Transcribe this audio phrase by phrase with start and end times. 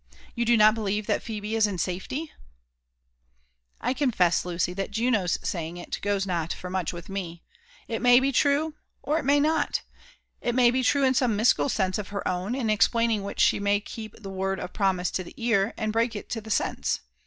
[0.33, 2.21] You do not believe that Phebe is in safety?
[2.25, 2.29] *^
[3.79, 7.43] "I confess, Lucy, that Juno's saying it goes not for much with me.
[7.87, 9.83] ^It may be true, or it may not.
[10.41, 13.59] It may be true in some mystical sense of her own, in explaining which she
[13.59, 17.01] might keep the word of promise, to the ear, and break it to the sense.